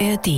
ARD. 0.00 0.28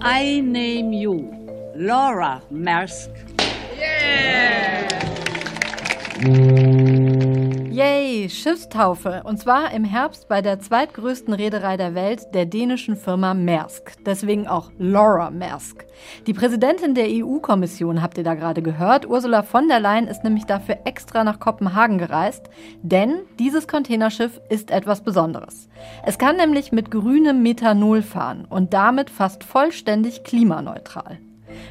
I 0.00 0.40
name 0.40 0.92
you 0.92 1.32
Laura 1.74 2.42
Maersk. 2.52 3.10
Yay, 7.78 8.28
Schiffstaufe. 8.28 9.22
Und 9.22 9.38
zwar 9.38 9.70
im 9.70 9.84
Herbst 9.84 10.26
bei 10.26 10.42
der 10.42 10.58
zweitgrößten 10.58 11.32
Reederei 11.32 11.76
der 11.76 11.94
Welt, 11.94 12.34
der 12.34 12.44
dänischen 12.44 12.96
Firma 12.96 13.34
Maersk. 13.34 13.92
Deswegen 14.04 14.48
auch 14.48 14.72
Laura 14.78 15.30
Maersk. 15.30 15.86
Die 16.26 16.32
Präsidentin 16.32 16.96
der 16.96 17.06
EU-Kommission 17.08 18.02
habt 18.02 18.18
ihr 18.18 18.24
da 18.24 18.34
gerade 18.34 18.62
gehört. 18.62 19.06
Ursula 19.06 19.44
von 19.44 19.68
der 19.68 19.78
Leyen 19.78 20.08
ist 20.08 20.24
nämlich 20.24 20.44
dafür 20.44 20.78
extra 20.86 21.22
nach 21.22 21.38
Kopenhagen 21.38 21.98
gereist. 21.98 22.50
Denn 22.82 23.20
dieses 23.38 23.68
Containerschiff 23.68 24.40
ist 24.48 24.72
etwas 24.72 25.04
Besonderes. 25.04 25.68
Es 26.04 26.18
kann 26.18 26.34
nämlich 26.34 26.72
mit 26.72 26.90
grünem 26.90 27.44
Methanol 27.44 28.02
fahren 28.02 28.44
und 28.50 28.74
damit 28.74 29.08
fast 29.08 29.44
vollständig 29.44 30.24
klimaneutral. 30.24 31.20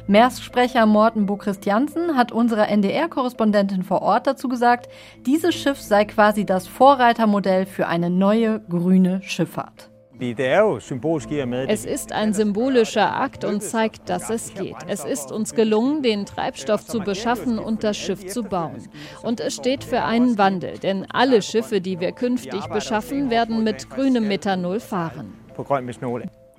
Maersk-Sprecher 0.06 0.86
Morten 0.86 1.26
Bo 1.26 1.36
Christiansen 1.36 2.16
hat 2.16 2.32
unserer 2.32 2.68
NDR-Korrespondentin 2.68 3.82
vor 3.82 4.02
Ort 4.02 4.26
dazu 4.26 4.48
gesagt, 4.48 4.88
dieses 5.26 5.54
Schiff 5.54 5.80
sei 5.80 6.04
quasi 6.04 6.44
das 6.44 6.66
Vorreitermodell 6.66 7.66
für 7.66 7.86
eine 7.86 8.10
neue 8.10 8.60
grüne 8.68 9.20
Schifffahrt. 9.22 9.90
Es 11.68 11.84
ist 11.84 12.12
ein 12.12 12.32
symbolischer 12.32 13.14
Akt 13.14 13.44
und 13.44 13.62
zeigt, 13.62 14.08
dass 14.08 14.30
es 14.30 14.52
geht. 14.54 14.76
Es 14.88 15.04
ist 15.04 15.30
uns 15.30 15.54
gelungen, 15.54 16.02
den 16.02 16.26
Treibstoff 16.26 16.84
zu 16.84 17.00
beschaffen 17.00 17.58
und 17.58 17.84
das 17.84 17.96
Schiff 17.96 18.26
zu 18.26 18.42
bauen. 18.42 18.88
Und 19.22 19.38
es 19.40 19.54
steht 19.54 19.84
für 19.84 20.02
einen 20.02 20.36
Wandel, 20.36 20.78
denn 20.78 21.06
alle 21.12 21.40
Schiffe, 21.40 21.80
die 21.80 22.00
wir 22.00 22.12
künftig 22.12 22.66
beschaffen, 22.66 23.30
werden 23.30 23.62
mit 23.62 23.90
grünem 23.90 24.26
Methanol 24.26 24.80
fahren. 24.80 25.34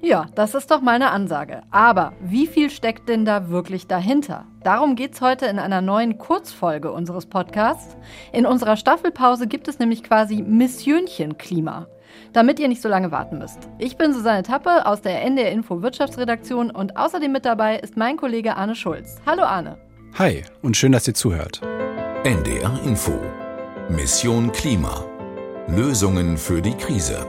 Ja, 0.01 0.27
das 0.33 0.55
ist 0.55 0.71
doch 0.71 0.81
mal 0.81 0.95
eine 0.95 1.11
Ansage. 1.11 1.61
Aber 1.71 2.13
wie 2.21 2.47
viel 2.47 2.69
steckt 2.69 3.09
denn 3.09 3.25
da 3.25 3.49
wirklich 3.49 3.87
dahinter? 3.87 4.45
Darum 4.63 4.95
geht's 4.95 5.19
heute 5.19 5.45
in 5.47 5.59
einer 5.59 5.81
neuen 5.81 6.17
Kurzfolge 6.17 6.91
unseres 6.91 7.25
Podcasts. 7.25 7.97
In 8.31 8.45
unserer 8.45 8.77
Staffelpause 8.77 9.47
gibt 9.47 9.67
es 9.67 9.77
nämlich 9.77 10.03
quasi 10.03 10.41
Missionchen 10.41 11.37
Klima. 11.37 11.87
Damit 12.31 12.59
ihr 12.59 12.69
nicht 12.69 12.81
so 12.81 12.87
lange 12.87 13.11
warten 13.11 13.39
müsst. 13.39 13.59
Ich 13.77 13.97
bin 13.97 14.13
Susanne 14.13 14.43
Tappe 14.43 14.85
aus 14.85 15.01
der 15.01 15.21
NDR 15.21 15.51
Info 15.51 15.81
Wirtschaftsredaktion 15.81 16.71
und 16.71 16.95
außerdem 16.95 17.31
mit 17.31 17.45
dabei 17.45 17.77
ist 17.77 17.97
mein 17.97 18.17
Kollege 18.17 18.55
Arne 18.55 18.75
Schulz. 18.75 19.17
Hallo 19.25 19.43
Arne. 19.43 19.77
Hi 20.17 20.43
und 20.61 20.77
schön, 20.77 20.91
dass 20.91 21.07
ihr 21.07 21.13
zuhört. 21.13 21.61
NDR 22.23 22.79
Info. 22.85 23.19
Mission 23.89 24.51
Klima. 24.51 25.03
Lösungen 25.67 26.37
für 26.37 26.61
die 26.61 26.73
Krise. 26.73 27.25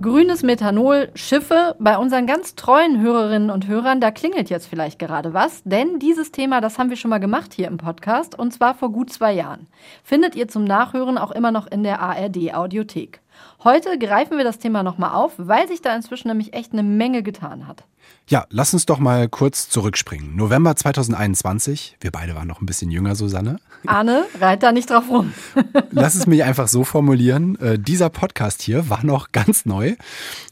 Grünes 0.00 0.44
Methanol, 0.44 1.10
Schiffe, 1.16 1.74
bei 1.80 1.98
unseren 1.98 2.28
ganz 2.28 2.54
treuen 2.54 3.00
Hörerinnen 3.00 3.50
und 3.50 3.66
Hörern, 3.66 4.00
da 4.00 4.12
klingelt 4.12 4.48
jetzt 4.48 4.68
vielleicht 4.68 5.00
gerade 5.00 5.34
was, 5.34 5.60
denn 5.64 5.98
dieses 5.98 6.30
Thema, 6.30 6.60
das 6.60 6.78
haben 6.78 6.88
wir 6.88 6.96
schon 6.96 7.08
mal 7.08 7.18
gemacht 7.18 7.52
hier 7.52 7.66
im 7.66 7.78
Podcast 7.78 8.38
und 8.38 8.52
zwar 8.52 8.74
vor 8.74 8.92
gut 8.92 9.12
zwei 9.12 9.32
Jahren. 9.32 9.66
Findet 10.04 10.36
ihr 10.36 10.46
zum 10.46 10.62
Nachhören 10.62 11.18
auch 11.18 11.32
immer 11.32 11.50
noch 11.50 11.66
in 11.66 11.82
der 11.82 12.00
ARD 12.00 12.54
Audiothek. 12.54 13.20
Heute 13.64 13.98
greifen 13.98 14.36
wir 14.36 14.44
das 14.44 14.58
Thema 14.58 14.82
nochmal 14.82 15.14
auf, 15.14 15.32
weil 15.36 15.66
sich 15.66 15.82
da 15.82 15.94
inzwischen 15.94 16.28
nämlich 16.28 16.54
echt 16.54 16.72
eine 16.72 16.82
Menge 16.82 17.22
getan 17.22 17.66
hat. 17.66 17.84
Ja, 18.28 18.46
lass 18.50 18.74
uns 18.74 18.84
doch 18.86 18.98
mal 18.98 19.28
kurz 19.28 19.68
zurückspringen. 19.68 20.36
November 20.36 20.76
2021, 20.76 21.96
wir 22.00 22.10
beide 22.10 22.34
waren 22.34 22.46
noch 22.46 22.60
ein 22.60 22.66
bisschen 22.66 22.90
jünger, 22.90 23.14
Susanne. 23.14 23.58
Arne, 23.86 24.24
reit 24.38 24.62
da 24.62 24.70
nicht 24.70 24.90
drauf 24.90 25.08
rum. 25.08 25.32
lass 25.90 26.14
es 26.14 26.26
mich 26.26 26.44
einfach 26.44 26.68
so 26.68 26.84
formulieren. 26.84 27.58
Äh, 27.60 27.78
dieser 27.78 28.10
Podcast 28.10 28.62
hier 28.62 28.90
war 28.90 29.04
noch 29.04 29.32
ganz 29.32 29.64
neu 29.64 29.96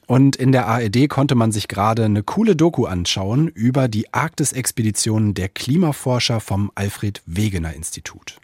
und 0.06 0.36
in 0.36 0.52
der 0.52 0.66
ARD 0.66 1.08
konnte 1.08 1.34
man 1.34 1.52
sich 1.52 1.68
gerade 1.68 2.04
eine 2.04 2.22
coole 2.22 2.56
Doku 2.56 2.86
anschauen 2.86 3.48
über 3.48 3.88
die 3.88 4.12
Arktis-Expeditionen 4.12 5.34
der 5.34 5.48
Klimaforscher 5.48 6.40
vom 6.40 6.72
Alfred 6.74 7.22
Wegener 7.26 7.74
Institut. 7.74 8.38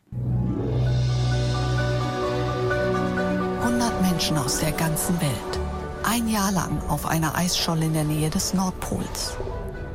100 3.63 4.03
Menschen 4.03 4.37
aus 4.39 4.59
der 4.59 4.73
ganzen 4.73 5.21
Welt 5.21 5.61
ein 6.03 6.29
Jahr 6.29 6.51
lang 6.51 6.83
auf 6.89 7.07
einer 7.07 7.37
Eisscholle 7.37 7.85
in 7.85 7.93
der 7.93 8.03
Nähe 8.03 8.29
des 8.29 8.55
Nordpols. 8.55 9.37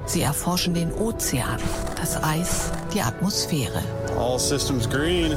Sie 0.06 0.22
erforschen 0.22 0.74
den 0.74 0.94
Ozean, 0.94 1.60
das 2.00 2.24
Eis, 2.24 2.72
die 2.94 3.02
Atmosphäre. 3.02 3.84
All 4.18 4.40
systems 4.40 4.90
green. 4.90 5.36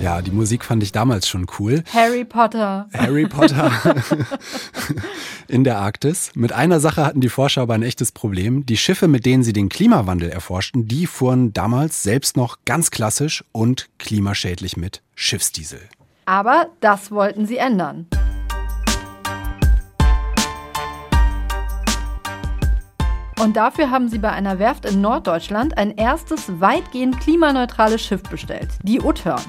Ja, 0.00 0.20
die 0.20 0.32
Musik 0.32 0.64
fand 0.64 0.82
ich 0.82 0.90
damals 0.90 1.28
schon 1.28 1.46
cool. 1.60 1.84
Harry 1.92 2.24
Potter. 2.24 2.88
Harry 2.92 3.28
Potter 3.28 3.70
in 5.48 5.62
der 5.62 5.78
Arktis. 5.78 6.32
Mit 6.34 6.52
einer 6.52 6.80
Sache 6.80 7.06
hatten 7.06 7.20
die 7.20 7.28
Forscher 7.28 7.62
aber 7.62 7.74
ein 7.74 7.84
echtes 7.84 8.10
Problem. 8.10 8.66
Die 8.66 8.76
Schiffe, 8.76 9.06
mit 9.06 9.24
denen 9.26 9.44
sie 9.44 9.52
den 9.52 9.68
Klimawandel 9.68 10.28
erforschten, 10.28 10.88
die 10.88 11.06
fuhren 11.06 11.52
damals 11.52 12.02
selbst 12.02 12.36
noch 12.36 12.58
ganz 12.64 12.90
klassisch 12.90 13.44
und 13.52 13.88
klimaschädlich 13.98 14.76
mit 14.76 15.02
Schiffsdiesel. 15.14 15.80
Aber 16.26 16.68
das 16.80 17.10
wollten 17.10 17.46
sie 17.46 17.58
ändern. 17.58 18.06
Und 23.42 23.56
dafür 23.56 23.90
haben 23.90 24.08
sie 24.08 24.18
bei 24.18 24.30
einer 24.30 24.58
Werft 24.58 24.86
in 24.86 25.02
Norddeutschland 25.02 25.76
ein 25.76 25.96
erstes 25.96 26.60
weitgehend 26.60 27.20
klimaneutrales 27.20 28.00
Schiff 28.00 28.22
bestellt, 28.22 28.68
die 28.82 29.00
Uthörn. 29.00 29.42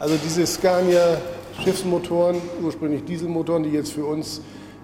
Also 0.00 0.16
diese 0.24 0.44
Scania 0.46 1.18
Schiffsmotoren, 1.62 2.36
ursprünglich 2.62 3.04
Dieselmotoren, 3.04 3.62
die 3.62 3.70
jetzt 3.70 3.92
für 3.92 4.04
uns 4.04 4.42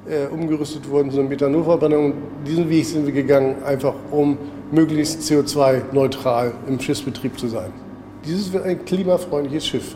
äh, 0.09 0.27
umgerüstet 0.27 0.89
wurden 0.89 1.11
zur 1.11 1.25
Methanolverbrennung. 1.25 2.15
Diesen 2.47 2.71
Weg 2.71 2.87
sind 2.87 3.07
wir 3.07 3.13
gegangen, 3.13 3.63
einfach 3.65 3.95
um 4.13 4.39
möglichst 4.71 5.21
CO2-neutral 5.23 6.53
im 6.69 6.79
Schiffsbetrieb 6.79 7.39
zu 7.39 7.49
sein. 7.49 7.73
Dieses 8.25 8.53
wird 8.53 8.65
ein 8.65 8.85
klimafreundliches 8.85 9.67
Schiff. 9.67 9.95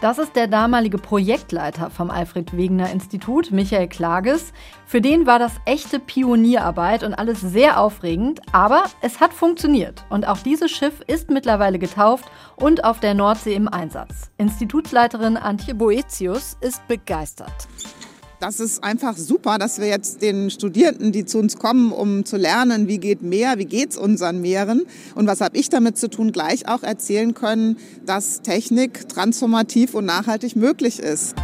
Das 0.00 0.16
ist 0.16 0.34
der 0.34 0.46
damalige 0.46 0.96
Projektleiter 0.96 1.90
vom 1.90 2.10
Alfred 2.10 2.56
Wegener 2.56 2.90
Institut, 2.90 3.50
Michael 3.50 3.86
Klages. 3.86 4.54
Für 4.86 5.02
den 5.02 5.26
war 5.26 5.38
das 5.38 5.52
echte 5.66 5.98
Pionierarbeit 5.98 7.02
und 7.02 7.12
alles 7.12 7.42
sehr 7.42 7.78
aufregend, 7.78 8.40
aber 8.52 8.84
es 9.02 9.20
hat 9.20 9.34
funktioniert. 9.34 10.06
Und 10.08 10.26
auch 10.26 10.38
dieses 10.38 10.70
Schiff 10.70 11.02
ist 11.06 11.28
mittlerweile 11.28 11.78
getauft 11.78 12.24
und 12.56 12.84
auf 12.84 13.00
der 13.00 13.12
Nordsee 13.12 13.54
im 13.54 13.68
Einsatz. 13.68 14.30
Institutsleiterin 14.38 15.36
Antje 15.36 15.74
Boetius 15.74 16.56
ist 16.62 16.86
begeistert 16.88 17.68
das 18.40 18.58
ist 18.58 18.82
einfach 18.82 19.16
super, 19.16 19.58
dass 19.58 19.78
wir 19.80 19.86
jetzt 19.86 20.22
den 20.22 20.50
Studierenden, 20.50 21.12
die 21.12 21.26
zu 21.26 21.38
uns 21.38 21.58
kommen, 21.58 21.92
um 21.92 22.24
zu 22.24 22.38
lernen, 22.38 22.88
wie 22.88 22.98
geht 22.98 23.20
Meer, 23.20 23.58
wie 23.58 23.66
geht's 23.66 23.98
unseren 23.98 24.40
Meeren 24.40 24.86
und 25.14 25.26
was 25.26 25.42
habe 25.42 25.58
ich 25.58 25.68
damit 25.68 25.98
zu 25.98 26.08
tun, 26.08 26.32
gleich 26.32 26.66
auch 26.66 26.82
erzählen 26.82 27.34
können, 27.34 27.76
dass 28.06 28.40
Technik 28.40 29.08
transformativ 29.10 29.94
und 29.94 30.06
nachhaltig 30.06 30.56
möglich 30.56 30.98
ist. 30.98 31.34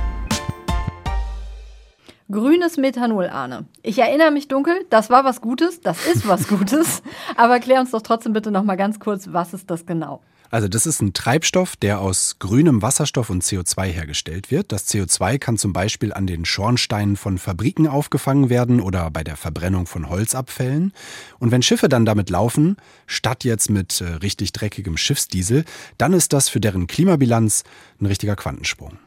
Grünes 2.31 2.77
Methanol, 2.79 3.27
Arne. 3.27 3.67
Ich 3.83 3.99
erinnere 3.99 4.33
mich 4.33 4.49
dunkel, 4.49 4.75
das 4.91 5.11
war 5.11 5.25
was 5.25 5.43
Gutes, 5.43 5.83
das 5.83 6.07
ist 6.07 6.27
was 6.27 6.49
Gutes, 6.49 7.03
aber 7.37 7.61
klär 7.61 7.81
uns 7.81 7.91
doch 7.91 8.03
trotzdem 8.03 8.33
bitte 8.33 8.51
noch 8.51 8.65
mal 8.65 8.77
ganz 8.77 8.99
kurz, 8.99 9.29
was 9.31 9.53
ist 9.53 9.71
das 9.71 9.85
genau? 9.85 10.23
Also 10.51 10.69
das 10.69 10.87
ist 10.87 11.01
ein 11.03 11.13
Treibstoff, 11.13 11.77
der 11.77 12.01
aus 12.01 12.39
grünem 12.39 12.83
Wasserstoff 12.83 13.31
und 13.31 13.43
CO2 13.43 13.87
hergestellt 13.87 14.51
wird. 14.51 14.73
Das 14.73 14.89
CO2 14.89 15.39
kann 15.39 15.59
zum 15.59 15.73
Beispiel 15.73 16.13
an 16.13 16.27
den 16.27 16.45
Schornsteinen 16.45 17.17
von 17.17 17.39
Fabriken 17.39 17.89
aufgefangen 17.89 18.51
werden 18.51 18.81
oder 18.81 19.11
bei 19.11 19.25
der 19.25 19.37
Verbrennung 19.37 19.87
von 19.87 20.09
Holzabfällen. 20.09 20.93
Und 21.39 21.51
wenn 21.51 21.63
Schiffe 21.63 21.89
dann 21.89 22.05
damit 22.05 22.31
laufen, 22.31 22.77
statt 23.07 23.45
jetzt 23.45 23.71
mit 23.71 24.01
äh, 24.01 24.05
richtig 24.05 24.53
dreckigem 24.53 24.97
Schiffsdiesel, 24.97 25.65
dann 25.99 26.13
ist 26.13 26.33
das 26.33 26.49
für 26.49 26.61
deren 26.61 26.87
Klimabilanz 26.87 27.65
ein 28.01 28.07
richtiger 28.07 28.37
Quantensprung. 28.37 28.99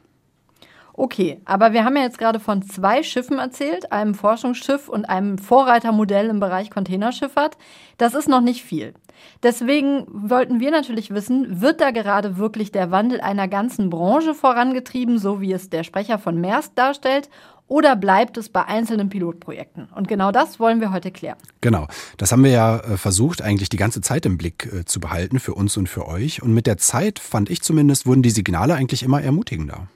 Okay, 1.00 1.40
aber 1.46 1.72
wir 1.72 1.86
haben 1.86 1.96
ja 1.96 2.02
jetzt 2.02 2.18
gerade 2.18 2.42
von 2.42 2.62
zwei 2.62 3.04
Schiffen 3.04 3.40
erzählt, 3.40 3.94
einem 3.94 4.14
Forschungsschiff 4.16 4.90
und 4.90 5.06
einem 5.06 5.38
Vorreitermodell 5.38 6.28
im 6.28 6.42
Bereich 6.42 6.70
Containerschifffahrt. 6.70 7.58
Das 7.98 8.14
ist 8.14 8.28
noch 8.28 8.42
nicht 8.42 8.66
viel. 8.66 8.94
Deswegen 9.42 10.04
wollten 10.10 10.60
wir 10.60 10.72
natürlich 10.72 11.12
wissen, 11.12 11.62
wird 11.62 11.80
da 11.80 11.92
gerade 11.92 12.38
wirklich 12.38 12.74
der 12.74 12.92
Wandel 12.92 13.22
einer 13.22 13.48
ganzen 13.48 13.90
Branche 13.90 14.34
vorangetrieben, 14.34 15.20
so 15.20 15.40
wie 15.40 15.54
es 15.54 15.70
der 15.70 15.86
Sprecher 15.86 16.20
von 16.20 16.42
Maersk 16.42 16.76
darstellt, 16.76 17.30
oder 17.70 17.96
bleibt 17.96 18.36
es 18.36 18.50
bei 18.50 18.66
einzelnen 18.66 19.08
Pilotprojekten? 19.08 19.88
Und 19.96 20.10
genau 20.10 20.34
das 20.34 20.60
wollen 20.60 20.82
wir 20.82 20.92
heute 20.92 21.12
klären. 21.12 21.38
Genau, 21.62 21.88
das 22.18 22.34
haben 22.34 22.44
wir 22.44 22.52
ja 22.52 22.78
äh, 22.78 22.98
versucht, 22.98 23.42
eigentlich 23.42 23.70
die 23.70 23.78
ganze 23.78 24.02
Zeit 24.02 24.26
im 24.26 24.38
Blick 24.38 24.68
äh, 24.74 24.84
zu 24.84 25.00
behalten, 25.00 25.40
für 25.40 25.54
uns 25.54 25.78
und 25.78 25.88
für 25.88 26.10
euch. 26.10 26.42
Und 26.42 26.54
mit 26.54 26.68
der 26.68 26.76
Zeit, 26.76 27.20
fand 27.20 27.50
ich 27.50 27.62
zumindest, 27.62 28.06
wurden 28.06 28.22
die 28.22 28.32
Signale 28.32 28.74
eigentlich 28.74 29.02
immer 29.02 29.22
ermutigender. 29.22 29.88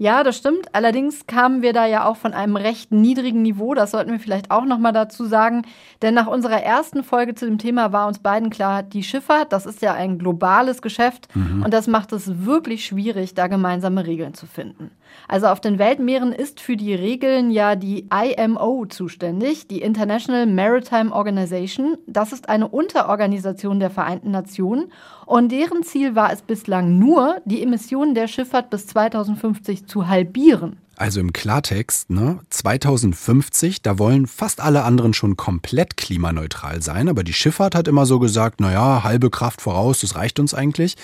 Ja, 0.00 0.22
das 0.22 0.36
stimmt. 0.36 0.72
Allerdings 0.74 1.26
kamen 1.26 1.60
wir 1.60 1.72
da 1.72 1.84
ja 1.84 2.06
auch 2.06 2.16
von 2.16 2.32
einem 2.32 2.54
recht 2.54 2.92
niedrigen 2.92 3.42
Niveau. 3.42 3.74
Das 3.74 3.90
sollten 3.90 4.12
wir 4.12 4.20
vielleicht 4.20 4.52
auch 4.52 4.64
noch 4.64 4.78
mal 4.78 4.92
dazu 4.92 5.26
sagen. 5.26 5.62
Denn 6.02 6.14
nach 6.14 6.28
unserer 6.28 6.62
ersten 6.62 7.02
Folge 7.02 7.34
zu 7.34 7.46
dem 7.46 7.58
Thema 7.58 7.92
war 7.92 8.06
uns 8.06 8.20
beiden 8.20 8.48
klar, 8.48 8.84
die 8.84 9.02
Schifffahrt, 9.02 9.52
das 9.52 9.66
ist 9.66 9.82
ja 9.82 9.94
ein 9.94 10.18
globales 10.18 10.82
Geschäft 10.82 11.34
mhm. 11.34 11.64
und 11.64 11.74
das 11.74 11.88
macht 11.88 12.12
es 12.12 12.44
wirklich 12.44 12.86
schwierig, 12.86 13.34
da 13.34 13.48
gemeinsame 13.48 14.06
Regeln 14.06 14.34
zu 14.34 14.46
finden. 14.46 14.92
Also 15.28 15.46
auf 15.46 15.60
den 15.60 15.78
Weltmeeren 15.78 16.32
ist 16.32 16.60
für 16.60 16.76
die 16.76 16.94
Regeln 16.94 17.50
ja 17.50 17.76
die 17.76 18.08
IMO 18.10 18.86
zuständig, 18.86 19.68
die 19.68 19.82
International 19.82 20.46
Maritime 20.46 21.12
Organization. 21.12 21.96
Das 22.06 22.32
ist 22.32 22.48
eine 22.48 22.68
Unterorganisation 22.68 23.80
der 23.80 23.90
Vereinten 23.90 24.30
Nationen 24.30 24.92
und 25.26 25.52
deren 25.52 25.82
Ziel 25.82 26.14
war 26.14 26.32
es 26.32 26.40
bislang 26.40 26.98
nur, 26.98 27.42
die 27.44 27.62
Emissionen 27.62 28.14
der 28.14 28.28
Schifffahrt 28.28 28.70
bis 28.70 28.86
2050 28.86 29.86
zu 29.86 30.08
halbieren. 30.08 30.78
Also 30.96 31.20
im 31.20 31.32
Klartext, 31.32 32.10
ne? 32.10 32.40
2050, 32.50 33.82
da 33.82 33.98
wollen 34.00 34.26
fast 34.26 34.60
alle 34.60 34.82
anderen 34.82 35.14
schon 35.14 35.36
komplett 35.36 35.96
klimaneutral 35.96 36.82
sein, 36.82 37.08
aber 37.08 37.22
die 37.22 37.32
Schifffahrt 37.32 37.74
hat 37.76 37.86
immer 37.86 38.04
so 38.04 38.18
gesagt, 38.18 38.60
naja, 38.60 39.04
halbe 39.04 39.30
Kraft 39.30 39.60
voraus, 39.60 40.00
das 40.00 40.16
reicht 40.16 40.40
uns 40.40 40.54
eigentlich. 40.54 40.96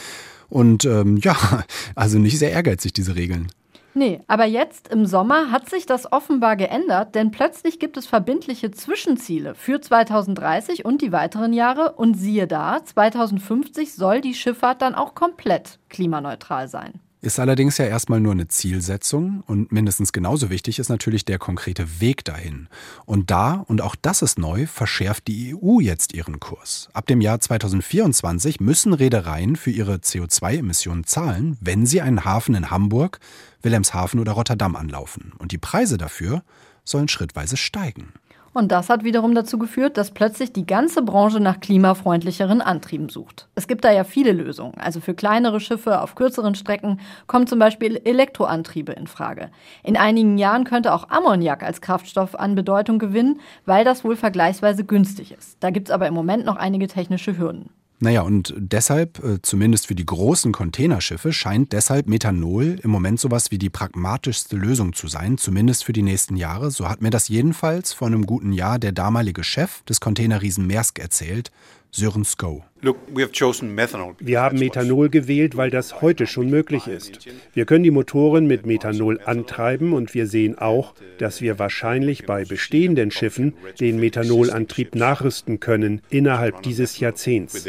Und 0.49 0.85
ähm, 0.85 1.19
ja, 1.19 1.37
also 1.95 2.19
nicht 2.19 2.39
sehr 2.39 2.51
ehrgeizig, 2.51 2.93
diese 2.93 3.15
Regeln. 3.15 3.53
Nee, 3.96 4.20
aber 4.26 4.44
jetzt 4.44 4.88
im 4.88 5.06
Sommer 5.06 5.52
hat 5.52 5.70
sich 5.70 5.87
das 5.87 6.12
offenbar 6.12 6.56
geändert, 6.56 7.14
denn 7.14 7.31
plötzlich 7.31 7.79
gibt 7.79 7.96
es 7.96 8.06
verbindliche 8.06 8.73
Zwischenziele 8.73 9.55
für 9.55 9.81
2030 9.81 10.85
und 10.85 11.00
die 11.00 11.12
weiteren 11.12 11.52
Jahre. 11.52 11.93
Und 11.93 12.14
siehe 12.14 12.49
da, 12.49 12.85
2050 12.85 13.94
soll 13.94 14.20
die 14.20 14.35
Schifffahrt 14.35 14.82
dann 14.82 14.96
auch 14.96 15.14
komplett 15.14 15.79
klimaneutral 15.88 16.67
sein. 16.67 17.04
Ist 17.25 17.41
allerdings 17.41 17.79
ja 17.79 17.87
erstmal 17.87 18.21
nur 18.21 18.32
eine 18.32 18.49
Zielsetzung 18.49 19.44
und 19.47 19.73
mindestens 19.73 20.12
genauso 20.12 20.50
wichtig 20.50 20.79
ist 20.79 20.91
natürlich 20.91 21.25
der 21.25 21.38
konkrete 21.38 21.99
Weg 21.99 22.23
dahin. 22.23 22.69
Und 23.06 23.31
da, 23.31 23.65
und 23.67 23.81
auch 23.81 23.97
das 23.97 24.21
ist 24.21 24.38
neu, 24.38 24.67
verschärft 24.67 25.26
die 25.26 25.56
EU 25.56 25.81
jetzt 25.81 26.12
ihren 26.12 26.38
Kurs. 26.38 26.91
Ab 26.93 27.06
dem 27.06 27.23
Jahr 27.23 27.41
2024 27.41 28.61
müssen 28.61 28.93
Reedereien 28.93 29.56
für 29.56 29.71
ihre 29.71 29.94
CO2-Emissionen 29.94 31.05
zahlen, 31.05 31.56
wenn 31.62 31.87
sie 31.87 32.03
einen 32.03 32.26
Hafen 32.26 32.55
in 32.55 32.71
Hamburg, 32.71 33.21
Wilhelmshaven 33.62 34.20
oder 34.20 34.32
Rotterdam 34.32 34.77
anlaufen. 34.77 35.32
Und 35.38 35.53
die 35.53 35.56
Preise 35.56 35.97
dafür 35.97 36.43
sollen 36.85 37.09
schrittweise 37.09 37.56
steigen. 37.56 38.12
Und 38.55 38.71
das 38.71 38.89
hat 38.89 39.03
wiederum 39.03 39.35
dazu 39.35 39.59
geführt, 39.59 39.97
dass 39.99 40.12
plötzlich 40.12 40.53
die 40.53 40.65
ganze 40.65 41.03
Branche 41.03 41.41
nach 41.41 41.59
klimafreundlicheren 41.59 42.62
Antrieben 42.62 43.09
sucht. 43.09 43.49
Es 43.56 43.67
gibt 43.67 43.85
da 43.85 43.93
ja 43.93 44.05
viele 44.05 44.31
Lösungen. 44.31 44.79
Also 44.79 45.01
für 45.01 45.12
kleinere 45.12 45.59
Schiffe 45.59 46.01
auf 46.01 46.15
kürzeren 46.15 46.55
Strecken 46.55 47.01
kommen 47.27 47.49
zum 47.49 47.59
Beispiel 47.59 48.01
Elektroantriebe 48.05 48.93
in 48.93 49.09
Frage. 49.09 49.51
In 49.83 49.97
einigen 49.97 50.39
Jahren 50.39 50.62
könnte 50.62 50.95
auch 50.95 51.11
Ammoniak 51.11 51.65
als 51.65 51.81
Kraftstoff 51.81 52.37
an 52.37 52.55
Bedeutung 52.55 53.01
gewinnen, 53.01 53.41
weil 53.67 53.85
das 53.85 54.05
wohl 54.05 54.15
vergleichsweise 54.15 54.85
günstig 54.85 55.33
ist. 55.33 55.56
Da 55.59 55.71
gibt 55.71 55.89
es 55.89 55.93
aber 55.93 56.06
im 56.06 56.15
Moment 56.15 56.47
noch 56.47 56.56
einige 56.56 56.87
technische 56.87 57.37
Hürden. 57.37 57.71
Naja, 58.05 58.21
und 58.21 58.53
deshalb, 58.59 59.25
äh, 59.25 59.41
zumindest 59.41 59.87
für 59.87 59.95
die 59.95 60.05
großen 60.05 60.53
Containerschiffe, 60.53 61.33
scheint 61.33 61.73
deshalb 61.73 62.06
Methanol 62.06 62.79
im 62.83 62.91
Moment 62.91 63.19
sowas 63.19 63.51
wie 63.51 63.56
die 63.56 63.71
pragmatischste 63.71 64.56
Lösung 64.56 64.93
zu 64.93 65.09
sein, 65.09 65.39
zumindest 65.39 65.85
für 65.85 65.95
die 65.95 66.03
nächsten 66.03 66.37
Jahre. 66.37 66.71
So 66.71 66.87
hat 66.87 67.01
mir 67.01 67.09
das 67.09 67.29
jedenfalls 67.29 67.95
vor 67.95 68.09
einem 68.09 68.27
guten 68.27 68.53
Jahr 68.53 68.79
der 68.79 68.93
damalige 68.93 69.43
Chef 69.43 69.83
des 69.85 70.01
Containerriesen 70.01 70.67
Maersk 70.67 70.99
erzählt, 70.99 71.51
Sören 71.96 72.25
Skow. 72.25 72.62
Wir 72.82 74.41
haben 74.41 74.58
Methanol 74.58 75.11
gewählt, 75.11 75.56
weil 75.56 75.70
das 75.70 76.02
heute 76.02 76.26
schon 76.26 76.50
möglich 76.50 76.88
ist. 76.88 77.29
Wir 77.52 77.67
können 77.67 77.85
die 77.85 77.93
Motoren 77.93 78.49
mit 78.49 78.67
Methanol 78.67 79.20
antreiben 79.25 79.93
und 79.93 80.12
wir 80.12 80.26
sehen 80.26 80.58
auch, 80.58 80.94
dass 81.19 81.41
wir 81.41 81.61
wahrscheinlich 81.61 82.26
bei 82.26 82.44
bestehenden 82.44 83.12
Schiffen 83.12 83.55
den 83.79 84.00
Methanolantrieb 84.00 84.96
nachrüsten 84.96 85.61
können 85.61 86.02
innerhalb 86.11 86.62
dieses 86.62 86.99
Jahrzehnts. 86.99 87.64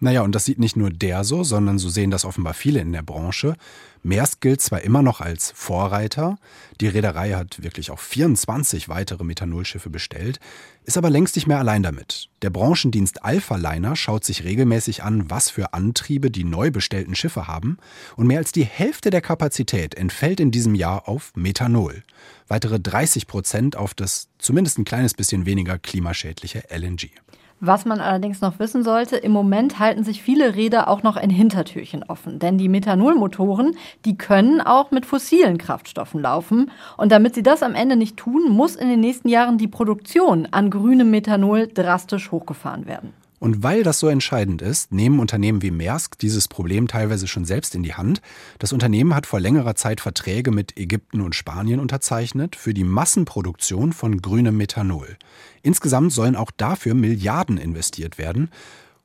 Naja, 0.00 0.22
und 0.22 0.32
das 0.34 0.44
sieht 0.44 0.60
nicht 0.60 0.76
nur 0.76 0.90
der 0.90 1.24
so, 1.24 1.42
sondern 1.42 1.78
so 1.78 1.88
sehen 1.88 2.10
das 2.10 2.24
offenbar 2.24 2.54
viele 2.54 2.80
in 2.80 2.92
der 2.92 3.02
Branche. 3.02 3.56
Maersk 4.04 4.40
gilt 4.40 4.60
zwar 4.60 4.82
immer 4.82 5.02
noch 5.02 5.20
als 5.20 5.50
Vorreiter, 5.50 6.38
die 6.80 6.86
Reederei 6.86 7.32
hat 7.32 7.62
wirklich 7.64 7.90
auch 7.90 7.98
24 7.98 8.88
weitere 8.88 9.24
Methanolschiffe 9.24 9.90
bestellt, 9.90 10.38
ist 10.84 10.96
aber 10.96 11.10
längst 11.10 11.34
nicht 11.34 11.48
mehr 11.48 11.58
allein 11.58 11.82
damit. 11.82 12.28
Der 12.42 12.50
Branchendienst 12.50 13.24
Alpha 13.24 13.56
Liner 13.56 13.96
schaut 13.96 14.24
sich 14.24 14.44
regelmäßig 14.44 15.02
an, 15.02 15.28
was 15.30 15.50
für 15.50 15.74
Antriebe 15.74 16.30
die 16.30 16.44
neu 16.44 16.70
bestellten 16.70 17.16
Schiffe 17.16 17.48
haben, 17.48 17.78
und 18.14 18.28
mehr 18.28 18.38
als 18.38 18.52
die 18.52 18.64
Hälfte 18.64 19.10
der 19.10 19.20
Kapazität 19.20 19.96
entfällt 19.96 20.38
in 20.38 20.52
diesem 20.52 20.76
Jahr 20.76 21.08
auf 21.08 21.32
Methanol. 21.34 22.04
Weitere 22.46 22.78
30 22.78 23.26
Prozent 23.26 23.76
auf 23.76 23.94
das 23.94 24.28
zumindest 24.38 24.78
ein 24.78 24.84
kleines 24.84 25.14
bisschen 25.14 25.44
weniger 25.44 25.76
klimaschädliche 25.76 26.62
LNG. 26.70 27.10
Was 27.60 27.84
man 27.84 28.00
allerdings 28.00 28.40
noch 28.40 28.60
wissen 28.60 28.84
sollte, 28.84 29.16
im 29.16 29.32
Moment 29.32 29.80
halten 29.80 30.04
sich 30.04 30.22
viele 30.22 30.54
Räder 30.54 30.86
auch 30.86 31.02
noch 31.02 31.16
ein 31.16 31.30
Hintertürchen 31.30 32.04
offen. 32.04 32.38
Denn 32.38 32.56
die 32.56 32.68
Methanolmotoren, 32.68 33.76
die 34.04 34.16
können 34.16 34.60
auch 34.60 34.92
mit 34.92 35.04
fossilen 35.04 35.58
Kraftstoffen 35.58 36.22
laufen. 36.22 36.70
Und 36.96 37.10
damit 37.10 37.34
sie 37.34 37.42
das 37.42 37.64
am 37.64 37.74
Ende 37.74 37.96
nicht 37.96 38.16
tun, 38.16 38.48
muss 38.50 38.76
in 38.76 38.88
den 38.88 39.00
nächsten 39.00 39.28
Jahren 39.28 39.58
die 39.58 39.66
Produktion 39.66 40.46
an 40.52 40.70
grünem 40.70 41.10
Methanol 41.10 41.66
drastisch 41.66 42.30
hochgefahren 42.30 42.86
werden. 42.86 43.12
Und 43.38 43.62
weil 43.62 43.82
das 43.82 44.00
so 44.00 44.08
entscheidend 44.08 44.62
ist, 44.62 44.92
nehmen 44.92 45.20
Unternehmen 45.20 45.62
wie 45.62 45.70
Maersk 45.70 46.18
dieses 46.18 46.48
Problem 46.48 46.88
teilweise 46.88 47.28
schon 47.28 47.44
selbst 47.44 47.74
in 47.74 47.82
die 47.82 47.94
Hand. 47.94 48.20
Das 48.58 48.72
Unternehmen 48.72 49.14
hat 49.14 49.26
vor 49.26 49.40
längerer 49.40 49.74
Zeit 49.74 50.00
Verträge 50.00 50.50
mit 50.50 50.76
Ägypten 50.76 51.20
und 51.20 51.34
Spanien 51.34 51.80
unterzeichnet 51.80 52.56
für 52.56 52.74
die 52.74 52.84
Massenproduktion 52.84 53.92
von 53.92 54.20
grünem 54.20 54.56
Methanol. 54.56 55.16
Insgesamt 55.62 56.12
sollen 56.12 56.36
auch 56.36 56.50
dafür 56.50 56.94
Milliarden 56.94 57.58
investiert 57.58 58.18
werden. 58.18 58.50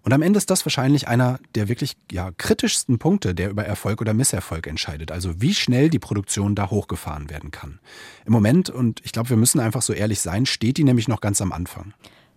Und 0.03 0.11
am 0.11 0.21
Ende 0.21 0.37
ist 0.37 0.49
das 0.49 0.65
wahrscheinlich 0.65 1.07
einer 1.07 1.39
der 1.55 1.69
wirklich 1.69 1.95
ja, 2.11 2.31
kritischsten 2.37 2.99
Punkte, 2.99 3.33
der 3.33 3.49
über 3.49 3.63
Erfolg 3.63 4.01
oder 4.01 4.13
Misserfolg 4.13 4.67
entscheidet. 4.67 5.11
Also 5.11 5.41
wie 5.41 5.53
schnell 5.53 5.89
die 5.89 5.99
Produktion 5.99 6.55
da 6.55 6.69
hochgefahren 6.69 7.29
werden 7.29 7.51
kann. 7.51 7.79
Im 8.25 8.33
Moment, 8.33 8.69
und 8.69 8.99
ich 9.05 9.13
glaube, 9.13 9.29
wir 9.29 9.37
müssen 9.37 9.61
einfach 9.61 9.81
so 9.81 9.93
ehrlich 9.93 10.19
sein, 10.19 10.45
steht 10.45 10.75
die 10.77 10.83
nämlich 10.83 11.07
noch 11.07 11.21
ganz 11.21 11.41
am 11.41 11.53
Anfang. 11.53 11.93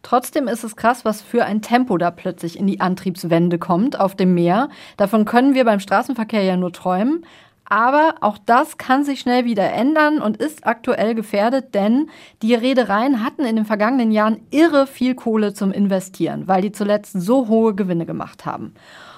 Trotzdem 0.06 0.46
ist 0.46 0.62
es 0.62 0.76
krass, 0.76 1.04
was 1.04 1.20
für 1.20 1.44
ein 1.44 1.62
Tempo 1.62 1.98
da 1.98 2.12
plötzlich 2.12 2.56
in 2.60 2.68
die 2.68 2.80
Antriebswende 2.80 3.58
kommt 3.58 3.98
auf 3.98 4.14
dem 4.14 4.34
Meer. 4.34 4.68
Davon 4.96 5.24
können 5.24 5.54
wir 5.54 5.64
beim 5.64 5.80
Straßenverkehr 5.80 6.44
ja 6.44 6.56
nur 6.56 6.72
träumen. 6.72 7.26
Aber 7.64 8.14
auch 8.20 8.38
das 8.38 8.78
kann 8.78 9.02
sich 9.02 9.18
schnell 9.18 9.46
wieder 9.46 9.72
ändern 9.72 10.22
und 10.22 10.36
ist 10.36 10.64
aktuell 10.64 11.16
gefährdet, 11.16 11.74
denn 11.74 12.08
die 12.40 12.54
Reedereien 12.54 13.24
hatten 13.24 13.44
in 13.44 13.56
den 13.56 13.64
vergangenen 13.64 14.12
Jahren 14.12 14.46
irre 14.52 14.86
viel 14.86 15.16
Kohle 15.16 15.54
zum 15.54 15.72
Investieren, 15.72 16.46
weil 16.46 16.62
die 16.62 16.70
zuletzt 16.70 17.20
so 17.20 17.48
hohe 17.48 17.74
Gewinne 17.74 18.06
gemacht 18.06 18.46
haben. 18.46 18.74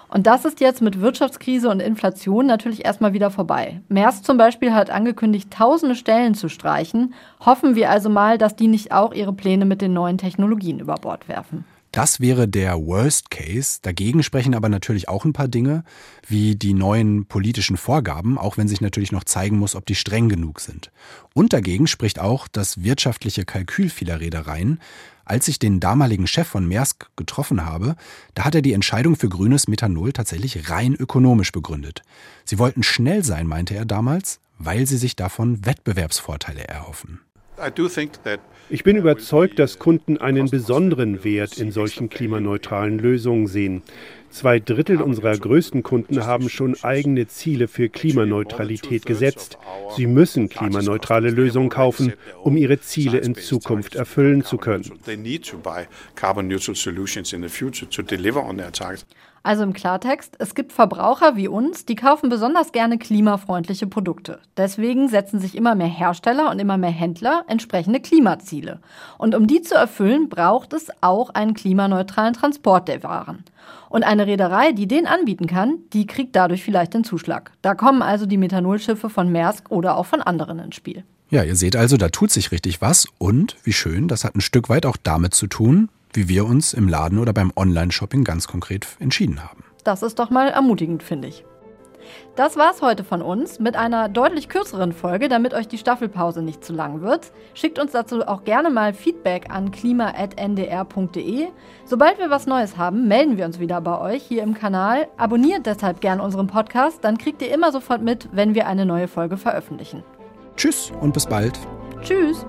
Und 0.09 0.27
das 0.27 0.45
ist 0.45 0.61
jetzt 0.61 0.81
mit 0.81 1.01
Wirtschaftskrise 1.01 1.69
und 1.69 1.81
Inflation 1.81 2.47
natürlich 2.47 2.85
erstmal 2.85 3.13
wieder 3.13 3.31
vorbei. 3.31 3.81
Maersk 3.89 4.25
zum 4.25 4.39
Beispiel 4.39 4.73
hat 4.73 4.91
angekündigt, 4.91 5.51
tausende 5.51 5.95
Stellen 5.95 6.35
zu 6.35 6.49
streichen. 6.49 7.15
Hoffen 7.45 7.75
wir 7.75 7.91
also 7.91 8.09
mal, 8.09 8.39
dass 8.39 8.57
die 8.57 8.69
nicht 8.69 8.93
auch 8.93 9.13
ihre 9.13 9.33
Pläne 9.33 9.67
mit 9.67 9.83
den 9.83 9.93
neuen 9.93 10.19
Technologien 10.19 10.81
über 10.81 10.95
Bord 10.95 11.29
werfen. 11.29 11.65
Das 11.99 12.21
wäre 12.21 12.47
der 12.47 12.77
Worst 12.77 13.29
Case. 13.29 13.81
Dagegen 13.83 14.23
sprechen 14.23 14.55
aber 14.55 14.69
natürlich 14.69 15.09
auch 15.09 15.25
ein 15.25 15.33
paar 15.33 15.49
Dinge, 15.49 15.83
wie 16.29 16.55
die 16.55 16.73
neuen 16.73 17.27
politischen 17.27 17.77
Vorgaben, 17.77 18.39
auch 18.39 18.57
wenn 18.57 18.69
sich 18.69 18.81
natürlich 18.81 19.11
noch 19.11 19.25
zeigen 19.25 19.59
muss, 19.59 19.75
ob 19.75 19.85
die 19.85 19.97
streng 19.97 20.29
genug 20.29 20.61
sind. 20.61 20.93
Und 21.35 21.53
dagegen 21.53 21.89
spricht 21.89 22.21
auch 22.21 22.47
das 22.47 22.85
wirtschaftliche 22.85 23.45
Kalkül 23.45 23.89
vieler 23.91 24.21
Reedereien. 24.21 24.79
Als 25.25 25.49
ich 25.49 25.59
den 25.59 25.81
damaligen 25.81 26.29
Chef 26.29 26.47
von 26.47 26.69
Maersk 26.69 27.11
getroffen 27.17 27.67
habe, 27.67 27.97
da 28.35 28.45
hat 28.45 28.55
er 28.55 28.63
die 28.63 28.75
Entscheidung 28.75 29.17
für 29.17 29.29
grünes 29.29 29.67
Methanol 29.67 30.13
tatsächlich 30.13 30.71
rein 30.71 30.95
ökonomisch 30.95 31.51
begründet. 31.51 32.03
Sie 32.45 32.61
wollten 32.61 32.85
schnell 32.85 33.25
sein, 33.25 33.49
meinte 33.49 33.75
er 33.75 33.87
damals, 33.87 34.39
weil 34.57 34.87
sie 34.87 34.99
sich 34.99 35.17
davon 35.17 35.67
Wettbewerbsvorteile 35.67 36.63
erhoffen. 36.63 37.23
Ich 38.71 38.85
bin 38.85 38.97
überzeugt, 38.97 39.59
dass 39.59 39.79
Kunden 39.79 40.19
einen 40.19 40.51
besonderen 40.51 41.25
Wert 41.25 41.59
in 41.59 41.73
solchen 41.73 42.11
klimaneutralen 42.11 42.99
Lösungen 42.99 43.47
sehen. 43.47 43.83
Zwei 44.31 44.61
Drittel 44.61 45.01
unserer 45.01 45.37
größten 45.37 45.83
Kunden 45.83 46.27
haben 46.27 46.51
schon 46.51 46.77
eigene 46.83 47.27
Ziele 47.29 47.67
für 47.67 47.89
Klimaneutralität 47.89 49.07
gesetzt. 49.07 49.57
Sie 49.97 50.07
müssen 50.07 50.51
klimaneutrale 50.51 51.31
Lösungen 51.31 51.71
kaufen, 51.71 52.13
um 52.43 52.57
ihre 52.59 52.79
Ziele 52.81 53.19
in 53.19 53.35
Zukunft 53.35 53.95
erfüllen 53.95 54.45
zu 54.45 54.59
können. 54.59 54.85
Also 59.49 59.63
im 59.63 59.73
Klartext, 59.73 60.37
es 60.41 60.55
gibt 60.55 60.75
Verbraucher 60.75 61.35
wie 61.35 61.49
uns, 61.49 61.87
die 61.87 61.95
kaufen 61.95 62.29
besonders 62.29 62.71
gerne 62.71 62.99
klimafreundliche 62.99 63.87
Produkte. 63.87 64.41
Deswegen 64.59 65.09
setzen 65.09 65.41
sich 65.41 65.57
immer 65.57 65.75
mehr 65.75 65.87
Hersteller 65.87 66.51
und 66.51 66.59
immer 66.59 66.77
mehr 66.77 66.91
Händler 66.91 67.45
entsprechende 67.49 67.99
Klimaziele. 67.99 68.81
Und 69.17 69.35
um 69.35 69.47
die 69.47 69.63
zu 69.63 69.75
erfüllen, 69.75 70.29
braucht 70.29 70.75
es 70.75 70.89
auch 71.01 71.31
einen 71.31 71.55
klimaneutralen 71.55 72.35
Transport 72.35 72.89
der 72.89 73.03
Waren. 73.03 73.43
Und 73.89 74.03
eine 74.03 74.27
Reederei, 74.27 74.73
die 74.73 74.87
den 74.87 75.07
anbieten 75.07 75.47
kann, 75.47 75.79
die 75.95 76.07
kriegt 76.07 76.37
dadurch 76.37 76.63
vielleicht 76.63 76.93
den 76.93 77.05
Zuschlag. 77.05 77.51
Da 77.63 77.75
kommen 77.75 78.03
also 78.03 78.27
die 78.27 78.37
Methanolschiffe 78.37 79.09
von 79.09 79.33
Maersk 79.33 79.71
oder 79.71 79.97
auch 79.97 80.05
von 80.05 80.21
anderen 80.21 80.59
ins 80.59 80.77
Spiel. 80.77 81.05
Ja, 81.31 81.43
ihr 81.43 81.57
seht 81.57 81.75
also, 81.75 81.97
da 81.97 82.11
tut 82.11 82.31
sich 82.31 82.53
richtig 82.53 82.83
was 82.83 83.07
und, 83.17 83.57
wie 83.63 83.73
schön, 83.73 84.09
das 84.09 84.25
hat 84.25 84.35
ein 84.35 84.43
Stück 84.43 84.69
weit 84.69 84.85
auch 84.85 84.99
damit 85.03 85.33
zu 85.33 85.47
tun, 85.47 85.89
wie 86.15 86.29
wir 86.29 86.47
uns 86.47 86.73
im 86.73 86.89
Laden 86.89 87.19
oder 87.19 87.33
beim 87.33 87.53
Online-Shopping 87.57 88.25
ganz 88.25 88.47
konkret 88.47 88.87
entschieden 88.99 89.43
haben. 89.43 89.65
Das 89.85 90.03
ist 90.03 90.19
doch 90.19 90.31
mal 90.31 90.49
ermutigend, 90.49 91.03
finde 91.03 91.29
ich. 91.29 91.45
Das 92.37 92.57
war's 92.57 92.83
heute 92.83 93.05
von 93.05 93.23
uns 93.23 93.59
mit 93.59 93.77
einer 93.77 94.09
deutlich 94.09 94.49
kürzeren 94.49 94.93
Folge, 94.93 95.29
damit 95.29 95.55
euch 95.55 95.69
die 95.69 95.79
Staffelpause 95.79 96.43
nicht 96.43 96.65
zu 96.65 96.73
lang 96.73 97.01
wird. 97.01 97.33
Schickt 97.55 97.79
uns 97.79 97.93
dazu 97.93 98.27
auch 98.27 98.45
gerne 98.45 98.71
mal 98.71 98.95
Feedback 98.95 99.51
an 99.51 99.71
klima.ndr.de. 99.71 101.49
Sobald 101.85 102.19
wir 102.19 102.31
was 102.31 102.47
Neues 102.47 102.77
haben, 102.77 103.09
melden 103.09 103.37
wir 103.37 103.45
uns 103.45 103.59
wieder 103.59 103.81
bei 103.81 103.99
euch 104.01 104.23
hier 104.23 104.43
im 104.43 104.55
Kanal. 104.55 105.09
Abonniert 105.17 105.67
deshalb 105.67 106.01
gerne 106.01 106.23
unseren 106.23 106.47
Podcast, 106.47 106.99
dann 107.03 107.19
kriegt 107.19 107.43
ihr 107.43 107.53
immer 107.53 107.73
sofort 107.73 108.03
mit, 108.03 108.29
wenn 108.33 108.55
wir 108.55 108.67
eine 108.67 108.87
neue 108.87 109.09
Folge 109.09 109.37
veröffentlichen. 109.37 110.05
Tschüss 110.57 110.93
und 111.01 111.13
bis 111.15 111.27
bald. 111.27 111.59
Tschüss. 112.03 112.47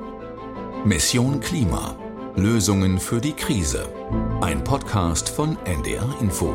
Mission 0.85 1.39
Klima. 1.39 1.95
Lösungen 2.35 2.99
für 2.99 3.19
die 3.19 3.33
Krise. 3.33 3.87
Ein 4.41 4.63
Podcast 4.63 5.29
von 5.29 5.57
NDR 5.65 6.07
Info. 6.21 6.53